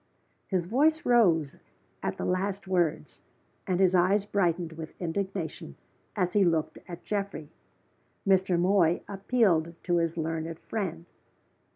[0.47, 1.59] His voice rose
[2.01, 3.21] at the last words,
[3.67, 5.75] and his eyes brightened with indignation
[6.15, 7.49] as he looked at Geoffrey.
[8.27, 8.59] Mr.
[8.59, 11.05] Moy appealed to his learned friend.